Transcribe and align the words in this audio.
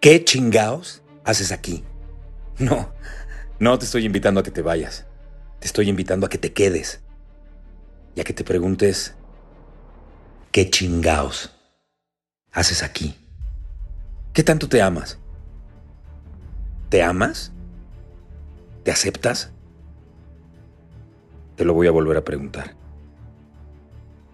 ¿Qué 0.00 0.24
chingaos 0.24 1.02
haces 1.24 1.52
aquí? 1.52 1.84
No, 2.58 2.92
no 3.58 3.78
te 3.78 3.84
estoy 3.84 4.04
invitando 4.04 4.40
a 4.40 4.42
que 4.42 4.50
te 4.50 4.62
vayas. 4.62 5.06
Te 5.58 5.66
estoy 5.66 5.88
invitando 5.88 6.26
a 6.26 6.28
que 6.28 6.38
te 6.38 6.52
quedes. 6.52 7.00
Y 8.14 8.20
a 8.20 8.24
que 8.24 8.32
te 8.32 8.44
preguntes, 8.44 9.14
¿qué 10.52 10.70
chingaos 10.70 11.54
haces 12.52 12.82
aquí? 12.82 13.14
¿Qué 14.32 14.42
tanto 14.42 14.68
te 14.68 14.80
amas? 14.80 15.18
¿Te 16.88 17.02
amas? 17.02 17.52
¿Te 18.84 18.90
aceptas? 18.90 19.50
Te 21.56 21.64
lo 21.64 21.74
voy 21.74 21.86
a 21.86 21.90
volver 21.90 22.16
a 22.16 22.24
preguntar. 22.24 22.76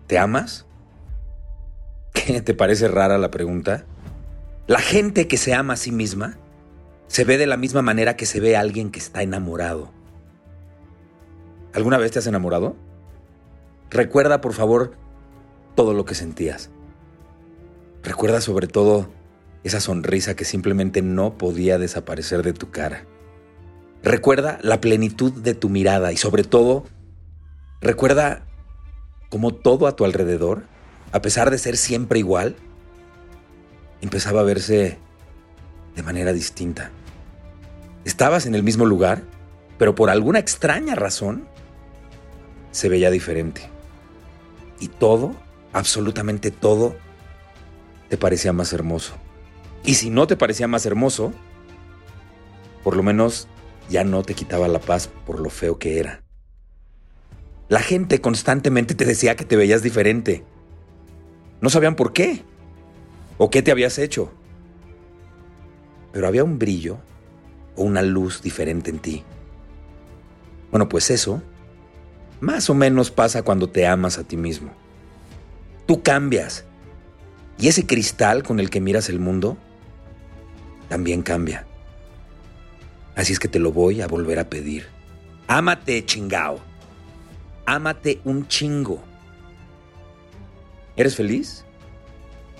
¿Te 0.06 0.18
amas? 0.18 0.66
¿Qué 2.12 2.42
te 2.42 2.54
parece 2.54 2.88
rara 2.88 3.16
la 3.16 3.30
pregunta? 3.30 3.86
La 4.68 4.78
gente 4.78 5.26
que 5.26 5.38
se 5.38 5.54
ama 5.54 5.74
a 5.74 5.76
sí 5.76 5.90
misma 5.90 6.38
se 7.08 7.24
ve 7.24 7.36
de 7.36 7.46
la 7.46 7.56
misma 7.56 7.82
manera 7.82 8.16
que 8.16 8.26
se 8.26 8.38
ve 8.38 8.56
a 8.56 8.60
alguien 8.60 8.90
que 8.90 9.00
está 9.00 9.22
enamorado. 9.22 9.90
¿Alguna 11.74 11.98
vez 11.98 12.12
te 12.12 12.20
has 12.20 12.26
enamorado? 12.28 12.76
Recuerda, 13.90 14.40
por 14.40 14.52
favor, 14.52 14.92
todo 15.74 15.94
lo 15.94 16.04
que 16.04 16.14
sentías. 16.14 16.70
Recuerda 18.04 18.40
sobre 18.40 18.68
todo 18.68 19.10
esa 19.64 19.80
sonrisa 19.80 20.36
que 20.36 20.44
simplemente 20.44 21.02
no 21.02 21.36
podía 21.38 21.78
desaparecer 21.78 22.42
de 22.44 22.52
tu 22.52 22.70
cara. 22.70 23.04
Recuerda 24.04 24.58
la 24.62 24.80
plenitud 24.80 25.32
de 25.32 25.54
tu 25.54 25.68
mirada 25.68 26.12
y 26.12 26.16
sobre 26.16 26.44
todo, 26.44 26.84
recuerda 27.80 28.46
cómo 29.28 29.52
todo 29.54 29.86
a 29.88 29.96
tu 29.96 30.04
alrededor, 30.04 30.64
a 31.10 31.20
pesar 31.20 31.50
de 31.50 31.58
ser 31.58 31.76
siempre 31.76 32.20
igual, 32.20 32.56
empezaba 34.02 34.40
a 34.40 34.44
verse 34.44 34.98
de 35.96 36.02
manera 36.02 36.32
distinta. 36.32 36.90
Estabas 38.04 38.46
en 38.46 38.54
el 38.54 38.62
mismo 38.62 38.84
lugar, 38.84 39.22
pero 39.78 39.94
por 39.94 40.10
alguna 40.10 40.38
extraña 40.38 40.94
razón, 40.94 41.48
se 42.72 42.88
veía 42.88 43.10
diferente. 43.10 43.62
Y 44.80 44.88
todo, 44.88 45.34
absolutamente 45.72 46.50
todo, 46.50 46.96
te 48.08 48.18
parecía 48.18 48.52
más 48.52 48.72
hermoso. 48.72 49.14
Y 49.84 49.94
si 49.94 50.10
no 50.10 50.26
te 50.26 50.36
parecía 50.36 50.66
más 50.68 50.84
hermoso, 50.84 51.32
por 52.82 52.96
lo 52.96 53.02
menos 53.02 53.48
ya 53.88 54.04
no 54.04 54.22
te 54.22 54.34
quitaba 54.34 54.68
la 54.68 54.80
paz 54.80 55.08
por 55.26 55.40
lo 55.40 55.50
feo 55.50 55.78
que 55.78 55.98
era. 55.98 56.22
La 57.68 57.80
gente 57.80 58.20
constantemente 58.20 58.94
te 58.94 59.04
decía 59.04 59.36
que 59.36 59.44
te 59.44 59.56
veías 59.56 59.82
diferente. 59.82 60.44
No 61.60 61.70
sabían 61.70 61.94
por 61.94 62.12
qué 62.12 62.44
o 63.42 63.50
qué 63.50 63.60
te 63.60 63.72
habías 63.72 63.98
hecho. 63.98 64.30
Pero 66.12 66.28
había 66.28 66.44
un 66.44 66.60
brillo 66.60 66.98
o 67.74 67.82
una 67.82 68.00
luz 68.00 68.40
diferente 68.40 68.88
en 68.88 69.00
ti. 69.00 69.24
Bueno, 70.70 70.88
pues 70.88 71.10
eso 71.10 71.42
más 72.40 72.70
o 72.70 72.74
menos 72.74 73.10
pasa 73.10 73.42
cuando 73.42 73.68
te 73.68 73.84
amas 73.84 74.16
a 74.18 74.22
ti 74.22 74.36
mismo. 74.36 74.70
Tú 75.86 76.04
cambias. 76.04 76.66
Y 77.58 77.66
ese 77.66 77.84
cristal 77.84 78.44
con 78.44 78.60
el 78.60 78.70
que 78.70 78.80
miras 78.80 79.08
el 79.08 79.18
mundo 79.18 79.56
también 80.88 81.22
cambia. 81.22 81.66
Así 83.16 83.32
es 83.32 83.40
que 83.40 83.48
te 83.48 83.58
lo 83.58 83.72
voy 83.72 84.02
a 84.02 84.06
volver 84.06 84.38
a 84.38 84.48
pedir. 84.48 84.86
Ámate, 85.48 86.06
chingao. 86.06 86.60
Ámate 87.66 88.20
un 88.22 88.46
chingo. 88.46 89.02
¿Eres 90.94 91.16
feliz? 91.16 91.64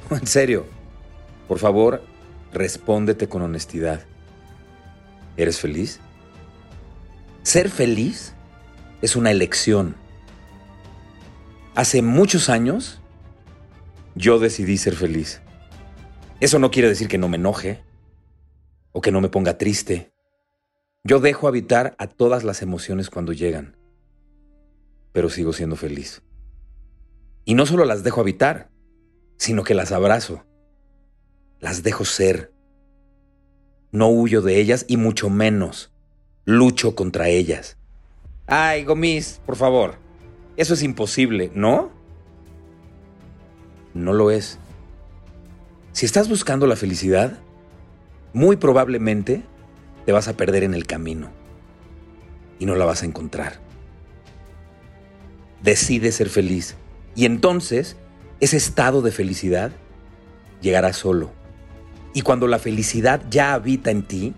En 0.11 0.27
serio, 0.27 0.67
por 1.49 1.59
favor, 1.59 2.03
respóndete 2.53 3.29
con 3.29 3.43
honestidad. 3.43 4.03
¿Eres 5.37 5.59
feliz? 5.59 6.01
Ser 7.43 7.71
feliz 7.71 8.35
es 9.01 9.17
una 9.17 9.31
elección. 9.31 9.97
Hace 11.75 12.03
muchos 12.03 12.49
años 12.49 13.01
yo 14.15 14.39
decidí 14.39 14.77
ser 14.77 14.95
feliz. 14.95 15.41
Eso 16.41 16.59
no 16.59 16.71
quiere 16.71 16.89
decir 16.89 17.09
que 17.09 17.19
no 17.19 17.29
me 17.29 17.37
enoje, 17.37 17.83
o 18.93 19.01
que 19.01 19.11
no 19.11 19.21
me 19.21 19.29
ponga 19.29 19.59
triste. 19.59 20.13
Yo 21.05 21.19
dejo 21.19 21.49
habitar 21.49 21.97
a 21.99 22.07
todas 22.07 22.45
las 22.45 22.63
emociones 22.63 23.11
cuando 23.11 23.33
llegan, 23.33 23.77
pero 25.13 25.31
sigo 25.31 25.53
siendo 25.53 25.77
feliz. 25.77 26.23
Y 27.45 27.55
no 27.55 27.67
solo 27.67 27.85
las 27.85 28.05
dejo 28.05 28.21
habitar, 28.21 28.71
sino 29.43 29.65
que 29.65 29.75
las 29.75 29.91
abrazo, 29.91 30.45
las 31.59 31.83
dejo 31.83 32.05
ser. 32.05 32.53
No 33.91 34.07
huyo 34.07 34.41
de 34.41 34.61
ellas 34.61 34.85
y 34.87 34.97
mucho 34.97 35.31
menos 35.31 35.91
lucho 36.45 36.95
contra 36.95 37.27
ellas. 37.27 37.77
Ay, 38.47 38.85
Gomis, 38.85 39.41
por 39.45 39.57
favor, 39.57 39.97
eso 40.57 40.75
es 40.75 40.85
imposible, 40.85 41.51
¿no? 41.57 41.91
No 43.95 44.13
lo 44.13 44.31
es. 44.31 44.61
Si 45.91 46.07
estás 46.07 46.29
buscando 46.29 46.69
la 46.69 46.77
felicidad, 46.77 47.41
muy 48.33 48.55
probablemente 48.55 49.43
te 50.07 50.13
vas 50.13 50.29
a 50.29 50.37
perder 50.37 50.63
en 50.63 50.73
el 50.73 50.87
camino 50.87 51.33
y 52.61 52.67
no 52.67 52.77
la 52.77 52.85
vas 52.85 53.03
a 53.03 53.07
encontrar. 53.07 53.59
Decide 55.65 56.13
ser 56.13 56.29
feliz 56.29 56.77
y 57.17 57.25
entonces 57.25 57.97
ese 58.43 58.57
estado 58.57 59.03
de 59.03 59.13
felicidad 59.13 59.71
llegará 60.61 60.93
solo. 60.93 61.31
Y 62.13 62.23
cuando 62.23 62.49
la 62.49 62.59
felicidad 62.59 63.23
ya 63.31 63.55
habita 63.55 63.93
en 63.93 64.03
ti, 64.03 64.35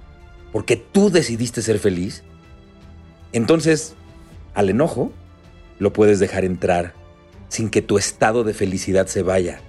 porque 0.52 0.76
tú 0.76 1.08
decidiste 1.08 1.62
ser 1.62 1.78
feliz, 1.78 2.22
entonces 3.32 3.94
al 4.52 4.68
enojo 4.68 5.10
lo 5.78 5.94
puedes 5.94 6.18
dejar 6.18 6.44
entrar 6.44 6.92
sin 7.48 7.70
que 7.70 7.80
tu 7.80 7.96
estado 7.96 8.44
de 8.44 8.52
felicidad 8.52 9.06
se 9.06 9.22
vaya. 9.22 9.62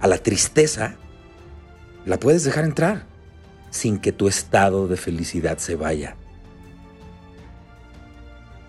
A 0.00 0.08
la 0.08 0.16
tristeza 0.16 0.96
la 2.06 2.18
puedes 2.18 2.44
dejar 2.44 2.64
entrar 2.64 3.04
sin 3.68 3.98
que 3.98 4.10
tu 4.10 4.26
estado 4.26 4.88
de 4.88 4.96
felicidad 4.96 5.58
se 5.58 5.76
vaya. 5.76 6.16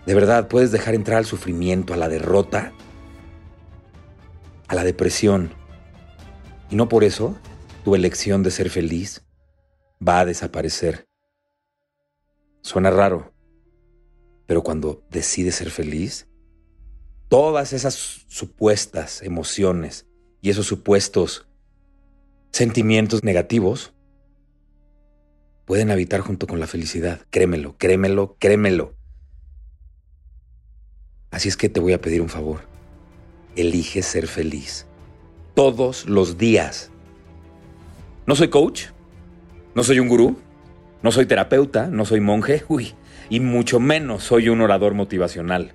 De 0.06 0.13
verdad, 0.16 0.50
puedes 0.50 0.74
dejar 0.74 0.96
entrar 0.96 1.19
al 1.19 1.25
sufrimiento, 1.25 1.94
a 1.94 1.97
la 1.97 2.09
derrota, 2.09 2.74
a 4.71 4.75
la 4.75 4.85
depresión. 4.85 5.51
Y 6.69 6.77
no 6.77 6.87
por 6.87 7.03
eso 7.03 7.37
tu 7.83 7.93
elección 7.93 8.41
de 8.41 8.51
ser 8.51 8.69
feliz 8.69 9.21
va 10.05 10.21
a 10.21 10.25
desaparecer. 10.25 11.09
Suena 12.61 12.89
raro, 12.89 13.33
pero 14.45 14.63
cuando 14.63 15.03
decides 15.09 15.55
ser 15.55 15.71
feliz, 15.71 16.29
todas 17.27 17.73
esas 17.73 18.23
supuestas 18.29 19.21
emociones 19.23 20.07
y 20.39 20.51
esos 20.51 20.67
supuestos 20.67 21.49
sentimientos 22.53 23.25
negativos 23.25 23.94
pueden 25.65 25.91
habitar 25.91 26.21
junto 26.21 26.47
con 26.47 26.62
la 26.62 26.67
felicidad. 26.67 27.25
Créemelo, 27.29 27.75
créemelo, 27.77 28.38
créemelo. 28.39 28.95
Así 31.29 31.50
es 31.50 31.57
que 31.57 31.67
te 31.67 31.81
voy 31.81 31.91
a 31.91 32.00
pedir 32.00 32.21
un 32.21 32.29
favor. 32.29 32.70
Elige 33.56 34.01
ser 34.01 34.27
feliz. 34.27 34.88
Todos 35.53 36.06
los 36.07 36.38
días. 36.38 36.92
No 38.25 38.36
soy 38.36 38.50
coach, 38.50 38.88
no 39.75 39.83
soy 39.83 40.00
un 40.00 40.07
gurú, 40.07 40.38
no 41.01 41.12
soy 41.12 41.25
terapeuta, 41.25 41.88
no 41.88 42.06
soy 42.06 42.21
monje, 42.21 42.63
uy, 42.69 42.94
y 43.30 43.39
mucho 43.39 43.80
menos 43.80 44.24
soy 44.24 44.50
un 44.50 44.62
orador 44.62 44.94
motivacional. 44.94 45.74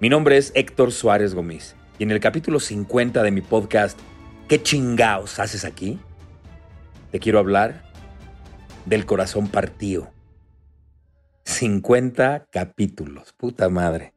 Mi 0.00 0.08
nombre 0.08 0.36
es 0.36 0.52
Héctor 0.54 0.92
Suárez 0.92 1.34
Gómez 1.34 1.76
y 1.98 2.02
en 2.02 2.10
el 2.10 2.20
capítulo 2.20 2.60
50 2.60 3.22
de 3.22 3.30
mi 3.30 3.40
podcast, 3.40 3.98
¿Qué 4.48 4.62
chingaos 4.62 5.38
haces 5.38 5.64
aquí? 5.64 5.98
Te 7.10 7.18
quiero 7.18 7.38
hablar 7.38 7.82
del 8.84 9.06
corazón 9.06 9.48
partido. 9.48 10.10
50 11.46 12.48
capítulos, 12.50 13.32
puta 13.32 13.70
madre. 13.70 14.12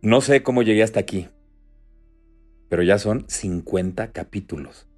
No 0.00 0.20
sé 0.20 0.44
cómo 0.44 0.62
llegué 0.62 0.84
hasta 0.84 1.00
aquí. 1.00 1.28
Pero 2.68 2.82
ya 2.82 2.98
son 2.98 3.24
50 3.28 4.12
capítulos. 4.12 4.88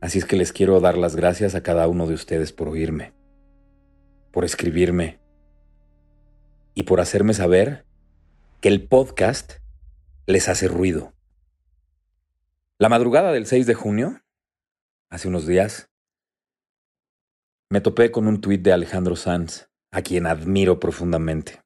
Así 0.00 0.18
es 0.18 0.24
que 0.24 0.36
les 0.36 0.52
quiero 0.52 0.80
dar 0.80 0.96
las 0.96 1.16
gracias 1.16 1.54
a 1.54 1.62
cada 1.62 1.86
uno 1.86 2.06
de 2.06 2.14
ustedes 2.14 2.52
por 2.52 2.68
oírme, 2.68 3.12
por 4.32 4.44
escribirme 4.44 5.20
y 6.74 6.84
por 6.84 7.00
hacerme 7.00 7.34
saber 7.34 7.84
que 8.60 8.68
el 8.68 8.86
podcast 8.88 9.54
les 10.26 10.48
hace 10.48 10.68
ruido. 10.68 11.12
La 12.78 12.88
madrugada 12.88 13.32
del 13.32 13.46
6 13.46 13.66
de 13.66 13.74
junio, 13.74 14.22
hace 15.10 15.28
unos 15.28 15.46
días, 15.46 15.90
me 17.68 17.80
topé 17.80 18.10
con 18.10 18.26
un 18.26 18.40
tuit 18.40 18.62
de 18.62 18.72
Alejandro 18.72 19.16
Sanz, 19.16 19.68
a 19.92 20.02
quien 20.02 20.26
admiro 20.26 20.80
profundamente. 20.80 21.60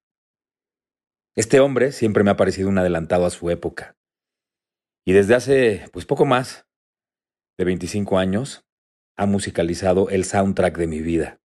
Este 1.36 1.60
hombre 1.60 1.92
siempre 1.92 2.24
me 2.24 2.30
ha 2.30 2.36
parecido 2.36 2.68
un 2.68 2.78
adelantado 2.78 3.26
a 3.26 3.30
su 3.30 3.50
época. 3.50 3.96
Y 5.06 5.12
desde 5.12 5.34
hace, 5.34 5.88
pues 5.92 6.06
poco 6.06 6.24
más 6.24 6.66
de 7.58 7.64
25 7.64 8.18
años, 8.18 8.64
ha 9.16 9.26
musicalizado 9.26 10.08
el 10.08 10.24
soundtrack 10.24 10.76
de 10.78 10.86
mi 10.86 11.00
vida. 11.00 11.40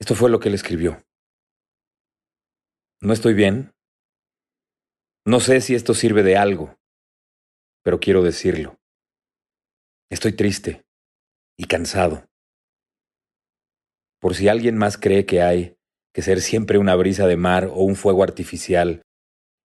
Esto 0.00 0.14
fue 0.14 0.30
lo 0.30 0.38
que 0.38 0.48
él 0.48 0.54
escribió. 0.54 1.02
No 3.00 3.12
estoy 3.12 3.34
bien. 3.34 3.72
No 5.26 5.40
sé 5.40 5.60
si 5.60 5.74
esto 5.74 5.94
sirve 5.94 6.22
de 6.22 6.36
algo, 6.36 6.78
pero 7.82 8.00
quiero 8.00 8.22
decirlo. 8.22 8.78
Estoy 10.10 10.32
triste 10.32 10.86
y 11.58 11.66
cansado. 11.66 12.26
Por 14.20 14.34
si 14.34 14.48
alguien 14.48 14.78
más 14.78 14.96
cree 14.96 15.26
que 15.26 15.42
hay 15.42 15.76
que 16.14 16.22
ser 16.22 16.40
siempre 16.40 16.78
una 16.78 16.94
brisa 16.94 17.26
de 17.26 17.36
mar 17.36 17.66
o 17.66 17.82
un 17.82 17.94
fuego 17.94 18.22
artificial 18.22 19.02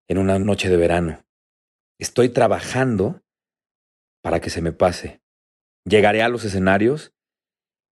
en 0.08 0.18
una 0.18 0.38
noche 0.38 0.68
de 0.68 0.76
verano. 0.76 1.24
Estoy 1.98 2.28
trabajando 2.28 3.22
para 4.22 4.40
que 4.40 4.50
se 4.50 4.60
me 4.60 4.72
pase. 4.72 5.22
Llegaré 5.84 6.22
a 6.22 6.28
los 6.28 6.44
escenarios 6.44 7.14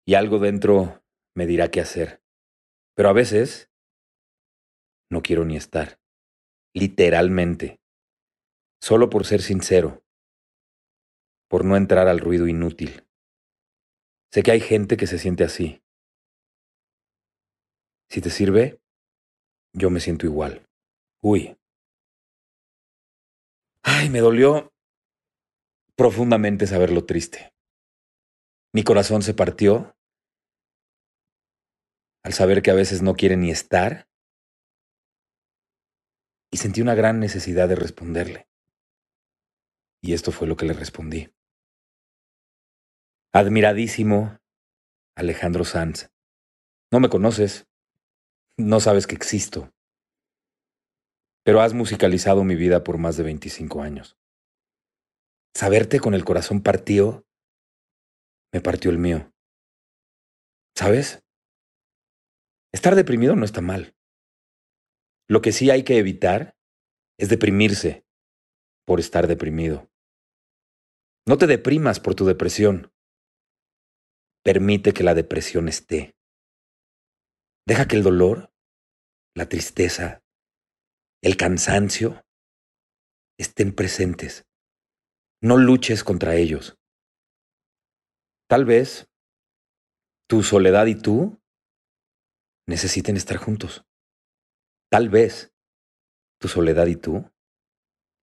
y 0.06 0.15
algo 0.15 0.39
dentro 0.39 1.03
me 1.36 1.45
dirá 1.45 1.69
qué 1.69 1.81
hacer. 1.81 2.24
Pero 2.95 3.09
a 3.09 3.13
veces 3.13 3.69
no 5.09 5.21
quiero 5.21 5.45
ni 5.45 5.56
estar. 5.56 6.00
Literalmente. 6.74 7.80
Solo 8.81 9.09
por 9.09 9.25
ser 9.25 9.42
sincero. 9.42 10.04
Por 11.47 11.65
no 11.65 11.75
entrar 11.75 12.07
al 12.07 12.19
ruido 12.19 12.47
inútil. 12.47 13.06
Sé 14.33 14.42
que 14.42 14.51
hay 14.51 14.62
gente 14.62 14.97
que 14.97 15.06
se 15.06 15.19
siente 15.19 15.44
así. 15.44 15.83
Si 18.09 18.21
te 18.21 18.30
sirve, 18.30 18.81
yo 19.74 19.89
me 19.89 20.00
siento 20.00 20.25
igual. 20.25 20.65
Uy. 21.21 21.57
Ay, 24.01 24.09
me 24.09 24.19
dolió 24.19 24.74
profundamente 25.95 26.65
saberlo 26.65 27.06
triste. 27.06 27.53
Mi 28.74 28.83
corazón 28.83 29.21
se 29.21 29.36
partió 29.36 29.95
al 32.24 32.33
saber 32.33 32.63
que 32.63 32.71
a 32.71 32.74
veces 32.74 33.03
no 33.03 33.13
quiere 33.13 33.38
ni 33.38 33.51
estar 33.51 34.07
y 36.51 36.57
sentí 36.57 36.81
una 36.81 36.95
gran 36.95 37.19
necesidad 37.19 37.69
de 37.69 37.75
responderle. 37.75 38.48
Y 40.01 40.13
esto 40.15 40.31
fue 40.31 40.47
lo 40.47 40.57
que 40.57 40.65
le 40.65 40.74
respondí. 40.74 41.31
Admiradísimo, 43.36 44.39
Alejandro 45.15 45.63
Sanz. 45.63 46.09
No 46.92 47.00
me 47.00 47.09
conoces, 47.09 47.68
no 48.57 48.80
sabes 48.80 49.06
que 49.06 49.13
existo, 49.13 49.71
pero 51.43 51.61
has 51.61 51.73
musicalizado 51.73 52.43
mi 52.43 52.55
vida 52.55 52.83
por 52.83 52.97
más 52.97 53.17
de 53.17 53.23
25 53.23 53.81
años. 53.81 54.17
Saberte 55.55 55.99
con 55.99 56.13
el 56.13 56.23
corazón 56.23 56.61
partido 56.61 57.25
me 58.53 58.61
partió 58.61 58.91
el 58.91 58.97
mío. 58.97 59.31
¿Sabes? 60.75 61.23
Estar 62.73 62.95
deprimido 62.95 63.35
no 63.35 63.45
está 63.45 63.61
mal. 63.61 63.95
Lo 65.27 65.41
que 65.41 65.51
sí 65.51 65.69
hay 65.69 65.83
que 65.83 65.97
evitar 65.97 66.57
es 67.17 67.29
deprimirse 67.29 68.05
por 68.85 68.99
estar 68.99 69.27
deprimido. 69.27 69.89
No 71.27 71.37
te 71.37 71.47
deprimas 71.47 71.99
por 71.99 72.15
tu 72.15 72.25
depresión. 72.25 72.91
Permite 74.44 74.94
que 74.94 75.03
la 75.03 75.13
depresión 75.13 75.67
esté. 75.67 76.15
Deja 77.67 77.87
que 77.87 77.95
el 77.95 78.03
dolor, 78.03 78.51
la 79.35 79.47
tristeza, 79.47 80.20
el 81.23 81.38
cansancio 81.38 82.23
estén 83.38 83.75
presentes. 83.75 84.45
No 85.41 85.57
luches 85.57 86.03
contra 86.03 86.35
ellos. 86.35 86.77
Tal 88.47 88.65
vez 88.65 89.07
tu 90.27 90.44
soledad 90.44 90.88
y 90.88 90.95
tú 90.95 91.39
necesiten 92.68 93.18
estar 93.18 93.38
juntos. 93.38 93.85
Tal 94.89 95.09
vez 95.09 95.53
tu 96.39 96.47
soledad 96.47 96.88
y 96.88 96.95
tú 96.95 97.31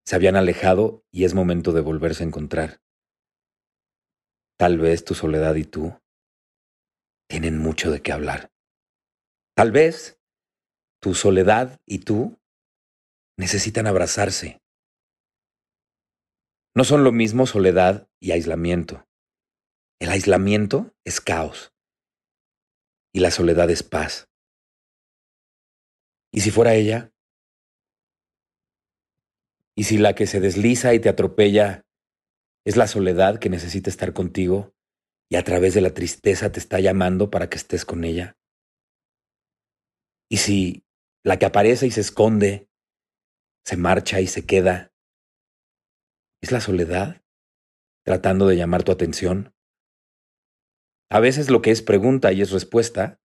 se 0.05 0.17
habían 0.17 0.37
alejado 0.37 1.05
y 1.13 1.25
es 1.25 1.35
momento 1.35 1.73
de 1.73 1.83
volverse 1.83 2.25
a 2.25 2.27
encontrar. 2.27 2.81
Tal 4.59 4.79
vez 4.79 5.05
tu 5.05 5.15
soledad 5.15 5.55
y 5.55 5.65
tú 5.65 6.01
tienen 7.29 7.59
mucho 7.59 7.91
de 7.93 8.03
qué 8.03 8.13
hablar. 8.13 8.51
Tal 9.55 9.71
vez 9.71 10.21
tu 11.01 11.15
soledad 11.15 11.81
y 11.87 12.01
tú 12.01 12.38
necesitan 13.39 13.87
abrazarse 13.87 14.61
no 16.79 16.85
son 16.85 17.03
lo 17.03 17.11
mismo 17.11 17.45
soledad 17.45 18.09
y 18.21 18.31
aislamiento. 18.31 19.05
El 19.99 20.11
aislamiento 20.11 20.95
es 21.05 21.21
caos 21.21 21.75
y 23.13 23.19
la 23.19 23.33
soledad 23.33 23.69
es 23.69 23.83
paz. 23.83 24.29
¿Y 26.33 26.43
si 26.43 26.53
fuera 26.53 26.75
ella? 26.75 27.13
¿Y 29.75 29.85
si 29.85 29.99
la 29.99 30.15
que 30.15 30.29
se 30.29 30.39
desliza 30.39 30.95
y 30.95 31.01
te 31.01 31.09
atropella 31.09 31.85
es 32.65 32.77
la 32.77 32.87
soledad 32.87 33.41
que 33.41 33.51
necesita 33.51 33.91
estar 33.91 34.13
contigo 34.13 34.73
y 35.29 35.35
a 35.35 35.43
través 35.43 35.75
de 35.75 35.81
la 35.81 35.95
tristeza 35.95 36.53
te 36.53 36.61
está 36.61 36.79
llamando 36.79 37.29
para 37.29 37.51
que 37.51 37.57
estés 37.57 37.85
con 37.85 38.05
ella? 38.05 38.37
¿Y 40.31 40.37
si 40.37 40.85
la 41.25 41.41
que 41.41 41.47
aparece 41.47 41.89
y 41.89 41.91
se 41.91 42.03
esconde, 42.03 42.68
se 43.69 43.77
marcha 43.77 44.23
y 44.23 44.27
se 44.27 44.47
queda, 44.47 44.95
¿Es 46.41 46.53
la 46.53 46.61
soledad 46.63 47.21
tratando 48.03 48.47
de 48.47 48.57
llamar 48.57 48.83
tu 48.83 48.93
atención? 48.93 49.53
A 51.11 51.21
veces 51.21 51.51
lo 51.51 51.61
que 51.61 51.71
es 51.71 51.83
pregunta 51.83 52.33
y 52.33 52.41
es 52.41 52.51
respuesta 52.51 53.21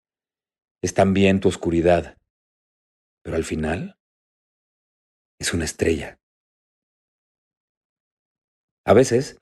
es 0.82 0.94
también 0.94 1.40
tu 1.40 1.48
oscuridad, 1.48 2.18
pero 3.24 3.38
al 3.38 3.46
final 3.46 3.98
es 5.40 5.54
una 5.54 5.64
estrella. 5.64 6.20
A 8.86 8.94
veces, 8.94 9.38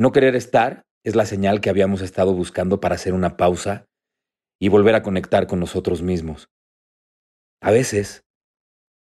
no 0.00 0.10
querer 0.10 0.34
estar 0.34 0.82
es 1.04 1.14
la 1.14 1.26
señal 1.26 1.60
que 1.60 1.70
habíamos 1.70 2.02
estado 2.02 2.34
buscando 2.34 2.80
para 2.80 2.96
hacer 2.96 3.12
una 3.12 3.36
pausa 3.36 3.86
y 4.58 4.68
volver 4.68 4.96
a 4.96 5.04
conectar 5.04 5.46
con 5.46 5.60
nosotros 5.60 6.02
mismos. 6.02 6.50
A 7.62 7.70
veces, 7.70 8.24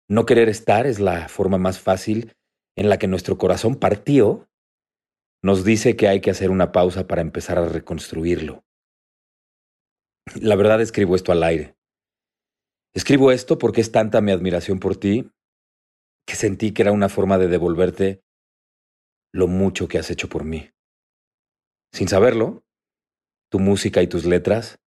no 0.08 0.26
querer 0.26 0.50
estar 0.50 0.88
es 0.88 1.00
la 1.00 1.28
forma 1.28 1.58
más 1.58 1.80
fácil 1.80 2.34
en 2.76 2.90
la 2.90 2.98
que 2.98 3.08
nuestro 3.08 3.38
corazón 3.38 3.76
partió, 3.76 4.50
nos 5.44 5.64
dice 5.64 5.96
que 5.96 6.08
hay 6.08 6.22
que 6.22 6.32
hacer 6.32 6.50
una 6.50 6.72
pausa 6.72 7.08
para 7.08 7.22
empezar 7.22 7.58
a 7.58 7.70
reconstruirlo. 7.70 8.64
La 10.42 10.56
verdad 10.56 10.82
escribo 10.82 11.16
esto 11.16 11.32
al 11.32 11.44
aire. 11.44 11.76
Escribo 12.94 13.32
esto 13.32 13.58
porque 13.58 13.82
es 13.82 13.92
tanta 13.92 14.22
mi 14.22 14.32
admiración 14.32 14.80
por 14.80 14.96
ti 14.98 15.32
que 16.26 16.36
sentí 16.36 16.72
que 16.72 16.82
era 16.82 16.92
una 16.92 17.10
forma 17.10 17.38
de 17.38 17.48
devolverte 17.48 18.24
lo 19.32 19.48
mucho 19.48 19.88
que 19.88 20.00
has 20.00 20.10
hecho 20.10 20.28
por 20.28 20.44
mí. 20.44 20.72
Sin 21.94 22.08
saberlo, 22.08 22.64
tu 23.52 23.60
música 23.60 24.02
y 24.02 24.08
tus 24.08 24.26
letras 24.26 24.80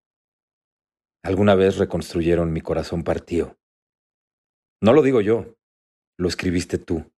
alguna 1.23 1.55
vez 1.55 1.77
reconstruyeron 1.77 2.53
mi 2.53 2.61
corazón 2.61 3.05
partido. 3.05 3.57
No 4.81 4.93
lo 4.93 5.03
digo 5.03 5.21
yo, 5.21 5.57
lo 6.19 6.29
escribiste 6.29 6.79
tú. 6.79 7.11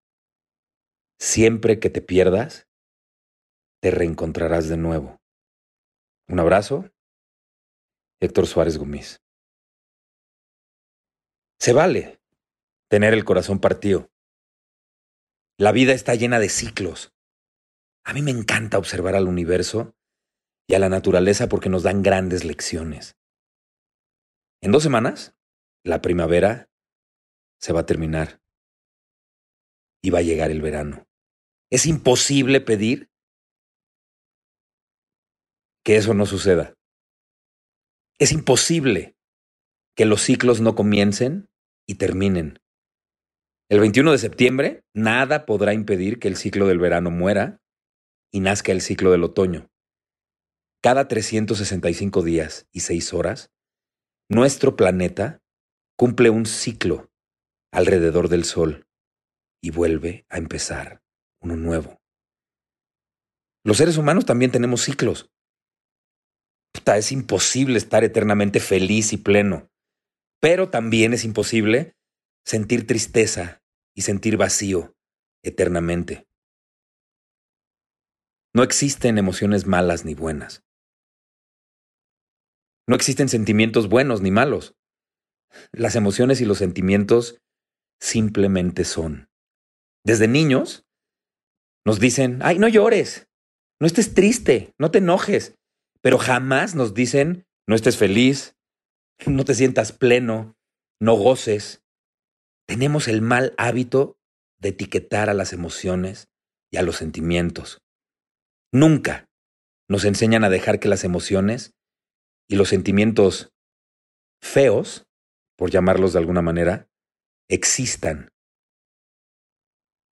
Siempre 1.18 1.78
que 1.78 1.90
te 1.90 2.00
pierdas, 2.00 2.68
te 3.82 3.90
reencontrarás 3.90 4.68
de 4.68 4.78
nuevo. 4.78 5.20
Un 6.28 6.40
abrazo, 6.40 6.90
Héctor 8.20 8.46
Suárez 8.46 8.78
Gómez. 8.78 9.22
Se 11.58 11.74
vale 11.74 12.18
tener 12.88 13.12
el 13.12 13.24
corazón 13.24 13.60
partido. 13.60 14.10
La 15.58 15.72
vida 15.72 15.92
está 15.92 16.14
llena 16.14 16.38
de 16.38 16.48
ciclos. 16.48 17.12
A 18.04 18.14
mí 18.14 18.22
me 18.22 18.30
encanta 18.30 18.78
observar 18.78 19.14
al 19.14 19.28
universo 19.28 19.94
y 20.66 20.74
a 20.74 20.78
la 20.78 20.88
naturaleza 20.88 21.48
porque 21.48 21.68
nos 21.68 21.82
dan 21.82 22.02
grandes 22.02 22.44
lecciones. 22.44 23.18
En 24.62 24.72
dos 24.72 24.82
semanas, 24.82 25.34
la 25.84 26.00
primavera 26.00 26.69
se 27.60 27.72
va 27.72 27.80
a 27.80 27.86
terminar 27.86 28.40
y 30.02 30.10
va 30.10 30.20
a 30.20 30.22
llegar 30.22 30.50
el 30.50 30.62
verano. 30.62 31.06
Es 31.70 31.86
imposible 31.86 32.60
pedir 32.60 33.10
que 35.84 35.96
eso 35.96 36.14
no 36.14 36.26
suceda. 36.26 36.74
Es 38.18 38.32
imposible 38.32 39.16
que 39.94 40.04
los 40.04 40.22
ciclos 40.22 40.60
no 40.60 40.74
comiencen 40.74 41.48
y 41.86 41.96
terminen. 41.96 42.58
El 43.68 43.80
21 43.80 44.12
de 44.12 44.18
septiembre, 44.18 44.84
nada 44.94 45.46
podrá 45.46 45.74
impedir 45.74 46.18
que 46.18 46.28
el 46.28 46.36
ciclo 46.36 46.66
del 46.66 46.78
verano 46.78 47.10
muera 47.10 47.60
y 48.32 48.40
nazca 48.40 48.72
el 48.72 48.80
ciclo 48.80 49.10
del 49.10 49.24
otoño. 49.24 49.70
Cada 50.82 51.08
365 51.08 52.22
días 52.22 52.66
y 52.72 52.80
6 52.80 53.12
horas, 53.12 53.52
nuestro 54.28 54.76
planeta 54.76 55.42
cumple 55.96 56.30
un 56.30 56.46
ciclo 56.46 57.09
alrededor 57.72 58.28
del 58.28 58.44
Sol 58.44 58.86
y 59.62 59.70
vuelve 59.70 60.26
a 60.28 60.38
empezar 60.38 61.02
uno 61.40 61.56
nuevo. 61.56 62.00
Los 63.64 63.76
seres 63.76 63.96
humanos 63.96 64.24
también 64.26 64.50
tenemos 64.50 64.82
ciclos. 64.82 65.30
es 66.86 67.12
imposible 67.12 67.78
estar 67.78 68.04
eternamente 68.04 68.58
feliz 68.58 69.12
y 69.12 69.18
pleno, 69.18 69.70
pero 70.40 70.70
también 70.70 71.12
es 71.12 71.24
imposible 71.24 71.94
sentir 72.44 72.86
tristeza 72.86 73.62
y 73.94 74.02
sentir 74.02 74.36
vacío 74.36 74.96
eternamente. 75.42 76.26
No 78.52 78.62
existen 78.62 79.18
emociones 79.18 79.66
malas 79.66 80.04
ni 80.04 80.14
buenas. 80.14 80.64
No 82.88 82.96
existen 82.96 83.28
sentimientos 83.28 83.88
buenos 83.88 84.20
ni 84.20 84.32
malos. 84.32 84.74
Las 85.70 85.94
emociones 85.94 86.40
y 86.40 86.44
los 86.44 86.58
sentimientos 86.58 87.40
simplemente 88.00 88.84
son. 88.84 89.28
Desde 90.04 90.28
niños 90.28 90.86
nos 91.84 92.00
dicen, 92.00 92.40
ay, 92.42 92.58
no 92.58 92.68
llores, 92.68 93.28
no 93.80 93.86
estés 93.86 94.14
triste, 94.14 94.72
no 94.78 94.90
te 94.90 94.98
enojes, 94.98 95.54
pero 96.02 96.18
jamás 96.18 96.74
nos 96.74 96.94
dicen, 96.94 97.46
no 97.66 97.74
estés 97.74 97.96
feliz, 97.96 98.56
no 99.26 99.44
te 99.44 99.54
sientas 99.54 99.92
pleno, 99.92 100.56
no 101.00 101.14
goces. 101.14 101.82
Tenemos 102.66 103.08
el 103.08 103.22
mal 103.22 103.54
hábito 103.58 104.18
de 104.58 104.70
etiquetar 104.70 105.30
a 105.30 105.34
las 105.34 105.52
emociones 105.52 106.28
y 106.70 106.76
a 106.76 106.82
los 106.82 106.96
sentimientos. 106.96 107.78
Nunca 108.72 109.28
nos 109.88 110.04
enseñan 110.04 110.44
a 110.44 110.50
dejar 110.50 110.78
que 110.78 110.88
las 110.88 111.04
emociones 111.04 111.72
y 112.48 112.56
los 112.56 112.68
sentimientos 112.68 113.52
feos, 114.40 115.06
por 115.56 115.70
llamarlos 115.70 116.12
de 116.12 116.20
alguna 116.20 116.42
manera, 116.42 116.89
existan. 117.50 118.30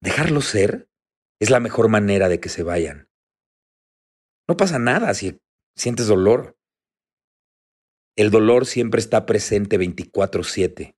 Dejarlos 0.03 0.47
ser 0.47 0.89
es 1.41 1.51
la 1.51 1.61
mejor 1.61 1.89
manera 1.89 2.29
de 2.29 2.41
que 2.41 2.49
se 2.49 2.63
vayan. 2.63 3.09
No 4.49 4.57
pasa 4.57 4.79
nada 4.79 5.13
si 5.15 5.41
sientes 5.77 6.07
dolor. 6.07 6.59
El 8.17 8.31
dolor 8.31 8.67
siempre 8.67 9.01
está 9.01 9.27
presente 9.27 9.79
24/7, 9.79 10.97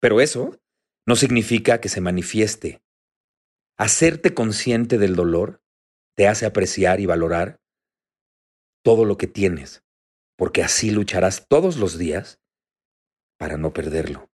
pero 0.00 0.20
eso 0.20 0.58
no 1.06 1.16
significa 1.16 1.80
que 1.80 1.88
se 1.88 2.00
manifieste. 2.00 2.82
Hacerte 3.78 4.34
consciente 4.34 4.98
del 4.98 5.14
dolor 5.14 5.62
te 6.16 6.28
hace 6.28 6.46
apreciar 6.46 7.00
y 7.00 7.06
valorar 7.06 7.60
todo 8.82 9.04
lo 9.04 9.16
que 9.16 9.26
tienes 9.26 9.84
porque 10.36 10.62
así 10.62 10.90
lucharás 10.90 11.46
todos 11.48 11.76
los 11.76 11.98
días 11.98 12.40
para 13.38 13.56
no 13.56 13.72
perderlo. 13.72 14.30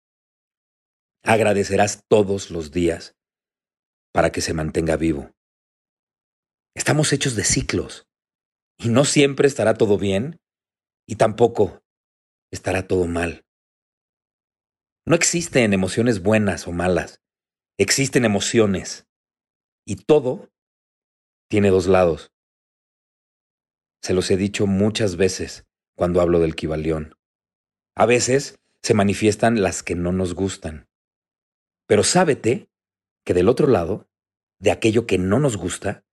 Agradecerás 1.26 2.04
todos 2.06 2.50
los 2.50 2.70
días 2.70 3.16
para 4.12 4.30
que 4.30 4.42
se 4.42 4.52
mantenga 4.52 4.96
vivo. 4.96 5.30
Estamos 6.76 7.14
hechos 7.14 7.34
de 7.34 7.44
ciclos 7.44 8.06
y 8.76 8.90
no 8.90 9.06
siempre 9.06 9.48
estará 9.48 9.72
todo 9.72 9.96
bien 9.96 10.38
y 11.08 11.16
tampoco 11.16 11.82
estará 12.52 12.86
todo 12.86 13.06
mal. 13.06 13.46
No 15.06 15.16
existen 15.16 15.72
emociones 15.72 16.22
buenas 16.22 16.68
o 16.68 16.72
malas, 16.72 17.22
existen 17.78 18.26
emociones 18.26 19.06
y 19.86 19.96
todo 19.96 20.50
tiene 21.48 21.70
dos 21.70 21.86
lados. 21.86 22.32
Se 24.02 24.12
los 24.12 24.30
he 24.30 24.36
dicho 24.36 24.66
muchas 24.66 25.16
veces 25.16 25.64
cuando 25.96 26.20
hablo 26.20 26.38
del 26.40 26.54
Kibalión. 26.54 27.16
A 27.96 28.04
veces 28.04 28.58
se 28.82 28.92
manifiestan 28.92 29.62
las 29.62 29.82
que 29.82 29.94
no 29.94 30.12
nos 30.12 30.34
gustan. 30.34 30.86
Pero 31.86 32.02
sábete 32.02 32.70
que 33.24 33.34
del 33.34 33.48
otro 33.48 33.66
lado, 33.66 34.08
de 34.58 34.70
aquello 34.70 35.06
que 35.06 35.18
no 35.18 35.40
nos 35.40 35.56
gusta, 35.56 36.04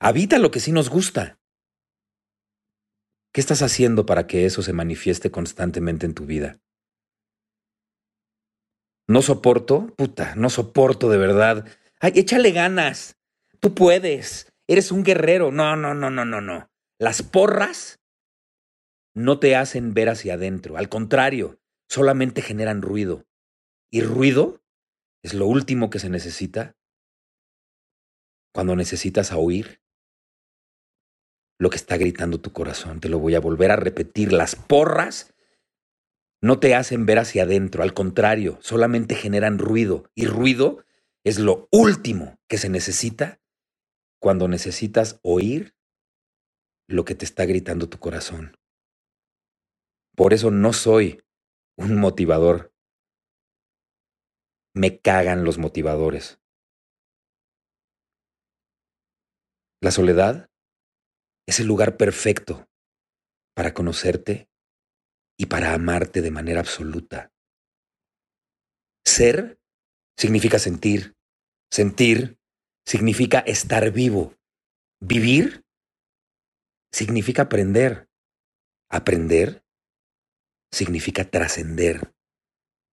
habita 0.00 0.38
lo 0.38 0.50
que 0.50 0.60
sí 0.60 0.72
nos 0.72 0.88
gusta. 0.88 1.38
¿Qué 3.32 3.40
estás 3.40 3.62
haciendo 3.62 4.04
para 4.04 4.26
que 4.26 4.44
eso 4.44 4.62
se 4.62 4.72
manifieste 4.72 5.30
constantemente 5.30 6.04
en 6.04 6.14
tu 6.14 6.26
vida? 6.26 6.60
No 9.08 9.22
soporto, 9.22 9.86
puta, 9.96 10.34
no 10.36 10.50
soporto 10.50 11.08
de 11.08 11.18
verdad. 11.18 11.66
Ay, 11.98 12.12
échale 12.16 12.52
ganas. 12.52 13.18
Tú 13.60 13.74
puedes. 13.74 14.52
Eres 14.66 14.92
un 14.92 15.02
guerrero. 15.02 15.50
No, 15.50 15.76
no, 15.76 15.94
no, 15.94 16.10
no, 16.10 16.24
no, 16.24 16.40
no. 16.40 16.70
Las 16.98 17.22
porras 17.22 18.00
no 19.14 19.38
te 19.38 19.56
hacen 19.56 19.94
ver 19.94 20.08
hacia 20.08 20.34
adentro. 20.34 20.76
Al 20.76 20.88
contrario, 20.88 21.58
solamente 21.88 22.42
generan 22.42 22.82
ruido. 22.82 23.26
Y 23.90 24.02
ruido 24.02 24.61
es 25.22 25.34
lo 25.34 25.46
último 25.46 25.90
que 25.90 25.98
se 25.98 26.08
necesita 26.08 26.76
cuando 28.52 28.76
necesitas 28.76 29.32
oír 29.32 29.80
lo 31.58 31.70
que 31.70 31.76
está 31.76 31.96
gritando 31.96 32.40
tu 32.40 32.52
corazón. 32.52 33.00
Te 33.00 33.08
lo 33.08 33.18
voy 33.18 33.34
a 33.34 33.40
volver 33.40 33.70
a 33.70 33.76
repetir. 33.76 34.32
Las 34.32 34.56
porras 34.56 35.32
no 36.42 36.58
te 36.58 36.74
hacen 36.74 37.06
ver 37.06 37.20
hacia 37.20 37.44
adentro. 37.44 37.84
Al 37.84 37.94
contrario, 37.94 38.58
solamente 38.60 39.14
generan 39.14 39.58
ruido. 39.58 40.10
Y 40.14 40.26
ruido 40.26 40.84
es 41.24 41.38
lo 41.38 41.68
último 41.70 42.36
que 42.48 42.58
se 42.58 42.68
necesita 42.68 43.40
cuando 44.20 44.48
necesitas 44.48 45.20
oír 45.22 45.74
lo 46.88 47.04
que 47.04 47.14
te 47.14 47.24
está 47.24 47.46
gritando 47.46 47.88
tu 47.88 47.98
corazón. 47.98 48.56
Por 50.16 50.34
eso 50.34 50.50
no 50.50 50.72
soy 50.72 51.22
un 51.76 51.96
motivador. 51.96 52.71
Me 54.74 54.98
cagan 54.98 55.44
los 55.44 55.58
motivadores. 55.58 56.40
La 59.82 59.90
soledad 59.90 60.48
es 61.46 61.60
el 61.60 61.66
lugar 61.66 61.96
perfecto 61.96 62.66
para 63.54 63.74
conocerte 63.74 64.48
y 65.36 65.46
para 65.46 65.74
amarte 65.74 66.22
de 66.22 66.30
manera 66.30 66.60
absoluta. 66.60 67.32
Ser 69.04 69.58
significa 70.16 70.58
sentir. 70.58 71.16
Sentir 71.70 72.38
significa 72.86 73.40
estar 73.40 73.90
vivo. 73.90 74.36
Vivir 75.00 75.64
significa 76.92 77.42
aprender. 77.42 78.08
Aprender 78.88 79.64
significa 80.70 81.24
trascender. 81.24 82.14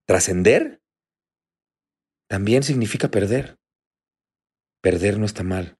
Trascender 0.08 0.82
también 2.30 2.62
significa 2.64 3.10
perder. 3.10 3.58
Perder 4.82 5.18
no 5.18 5.26
está 5.26 5.44
mal. 5.44 5.78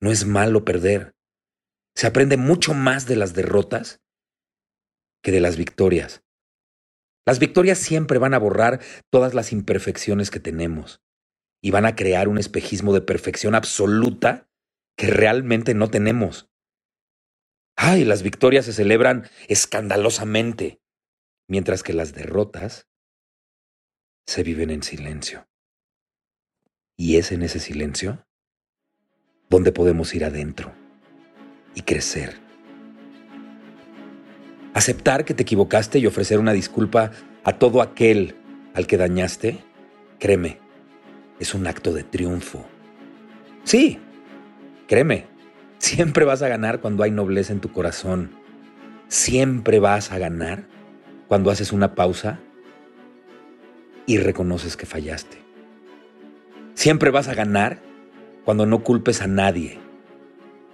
No 0.00 0.12
es 0.12 0.26
malo 0.26 0.64
perder. 0.64 1.14
Se 1.96 2.06
aprende 2.06 2.36
mucho 2.36 2.74
más 2.74 3.06
de 3.06 3.16
las 3.16 3.34
derrotas 3.34 4.00
que 5.22 5.32
de 5.32 5.40
las 5.40 5.56
victorias. 5.56 6.22
Las 7.26 7.38
victorias 7.38 7.78
siempre 7.78 8.18
van 8.18 8.34
a 8.34 8.38
borrar 8.38 8.80
todas 9.10 9.32
las 9.32 9.52
imperfecciones 9.52 10.30
que 10.30 10.40
tenemos 10.40 11.00
y 11.62 11.70
van 11.70 11.86
a 11.86 11.94
crear 11.94 12.28
un 12.28 12.38
espejismo 12.38 12.92
de 12.92 13.00
perfección 13.00 13.54
absoluta 13.54 14.50
que 14.96 15.06
realmente 15.06 15.74
no 15.74 15.88
tenemos. 15.88 16.50
Ay, 17.76 18.04
las 18.04 18.22
victorias 18.22 18.66
se 18.66 18.72
celebran 18.72 19.28
escandalosamente 19.48 20.82
mientras 21.48 21.82
que 21.82 21.92
las 21.92 22.12
derrotas 22.12 22.88
se 24.26 24.42
viven 24.42 24.70
en 24.70 24.82
silencio. 24.82 25.46
Y 26.96 27.16
es 27.16 27.32
en 27.32 27.42
ese 27.42 27.58
silencio 27.58 28.24
donde 29.48 29.72
podemos 29.72 30.14
ir 30.14 30.24
adentro 30.24 30.72
y 31.74 31.82
crecer. 31.82 32.34
Aceptar 34.74 35.24
que 35.24 35.34
te 35.34 35.42
equivocaste 35.42 35.98
y 35.98 36.06
ofrecer 36.06 36.38
una 36.38 36.52
disculpa 36.52 37.10
a 37.44 37.58
todo 37.58 37.82
aquel 37.82 38.36
al 38.74 38.86
que 38.86 38.96
dañaste, 38.96 39.58
créeme, 40.18 40.58
es 41.38 41.54
un 41.54 41.66
acto 41.66 41.92
de 41.92 42.04
triunfo. 42.04 42.64
Sí, 43.64 43.98
créeme, 44.88 45.26
siempre 45.78 46.24
vas 46.24 46.40
a 46.40 46.48
ganar 46.48 46.80
cuando 46.80 47.02
hay 47.02 47.10
nobleza 47.10 47.52
en 47.52 47.60
tu 47.60 47.72
corazón. 47.72 48.30
Siempre 49.08 49.78
vas 49.78 50.10
a 50.10 50.18
ganar 50.18 50.64
cuando 51.28 51.50
haces 51.50 51.72
una 51.72 51.94
pausa 51.94 52.40
y 54.06 54.16
reconoces 54.16 54.76
que 54.76 54.86
fallaste. 54.86 55.41
Siempre 56.74 57.10
vas 57.10 57.28
a 57.28 57.34
ganar 57.34 57.80
cuando 58.44 58.66
no 58.66 58.82
culpes 58.82 59.22
a 59.22 59.26
nadie 59.26 59.78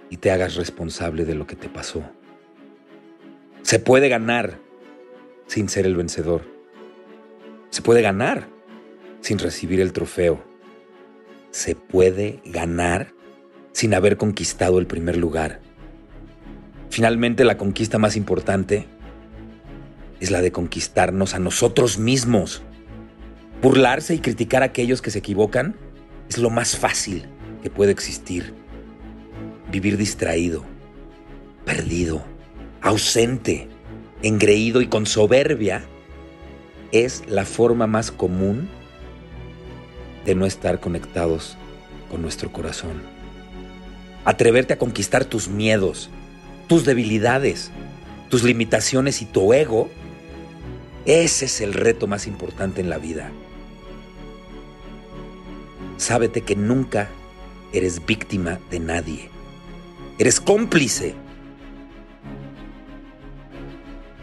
y 0.09 0.17
te 0.17 0.31
hagas 0.31 0.55
responsable 0.55 1.25
de 1.25 1.35
lo 1.35 1.45
que 1.45 1.55
te 1.55 1.69
pasó. 1.69 2.03
Se 3.61 3.79
puede 3.79 4.09
ganar 4.09 4.59
sin 5.47 5.69
ser 5.69 5.85
el 5.85 5.95
vencedor. 5.95 6.43
Se 7.69 7.81
puede 7.81 8.01
ganar 8.01 8.47
sin 9.21 9.37
recibir 9.39 9.81
el 9.81 9.93
trofeo. 9.93 10.43
Se 11.51 11.75
puede 11.75 12.41
ganar 12.45 13.13
sin 13.73 13.93
haber 13.93 14.17
conquistado 14.17 14.79
el 14.79 14.87
primer 14.87 15.17
lugar. 15.17 15.59
Finalmente, 16.89 17.43
la 17.43 17.57
conquista 17.57 17.99
más 17.99 18.15
importante 18.15 18.87
es 20.19 20.31
la 20.31 20.41
de 20.41 20.51
conquistarnos 20.51 21.35
a 21.35 21.39
nosotros 21.39 21.99
mismos. 21.99 22.63
Burlarse 23.61 24.15
y 24.15 24.19
criticar 24.19 24.63
a 24.63 24.67
aquellos 24.67 25.01
que 25.01 25.11
se 25.11 25.19
equivocan 25.19 25.75
es 26.29 26.37
lo 26.37 26.49
más 26.49 26.77
fácil 26.77 27.25
que 27.63 27.69
puede 27.69 27.91
existir. 27.91 28.53
Vivir 29.71 29.97
distraído, 29.97 30.63
perdido, 31.65 32.23
ausente, 32.81 33.67
engreído 34.21 34.81
y 34.81 34.87
con 34.87 35.05
soberbia 35.05 35.83
es 36.91 37.23
la 37.27 37.45
forma 37.45 37.87
más 37.87 38.11
común 38.11 38.69
de 40.25 40.35
no 40.35 40.45
estar 40.45 40.79
conectados 40.79 41.57
con 42.09 42.21
nuestro 42.21 42.51
corazón. 42.51 43.01
Atreverte 44.25 44.73
a 44.73 44.77
conquistar 44.77 45.25
tus 45.25 45.47
miedos, 45.47 46.09
tus 46.67 46.85
debilidades, 46.85 47.71
tus 48.29 48.43
limitaciones 48.43 49.21
y 49.21 49.25
tu 49.25 49.53
ego, 49.53 49.89
ese 51.05 51.45
es 51.45 51.61
el 51.61 51.73
reto 51.73 52.05
más 52.05 52.27
importante 52.27 52.81
en 52.81 52.89
la 52.89 52.97
vida. 52.97 53.31
Sábete 55.99 56.39
que 56.43 56.55
nunca 56.55 57.09
eres 57.73 58.05
víctima 58.05 58.57
de 58.71 58.79
nadie. 58.79 59.29
Eres 60.17 60.39
cómplice 60.39 61.13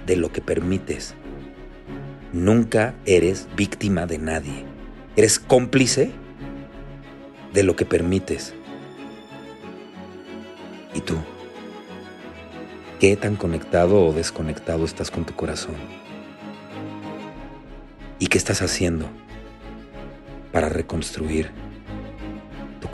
de 0.07 0.17
lo 0.17 0.33
que 0.33 0.41
permites. 0.41 1.15
Nunca 2.33 2.95
eres 3.05 3.47
víctima 3.57 4.07
de 4.07 4.17
nadie. 4.17 4.65
Eres 5.17 5.39
cómplice 5.39 6.13
de 7.53 7.63
lo 7.63 7.77
que 7.77 7.85
permites. 7.85 8.55
¿Y 10.95 11.03
tú? 11.03 11.17
¿Qué 13.01 13.17
tan 13.17 13.37
conectado 13.37 14.03
o 14.03 14.15
desconectado 14.15 14.87
estás 14.87 15.11
con 15.11 15.27
tu 15.27 15.35
corazón? 15.35 15.75
¿Y 18.19 18.29
qué 18.29 18.39
estás 18.39 18.63
haciendo 18.63 19.11
para 20.53 20.71
reconstruir 20.71 21.66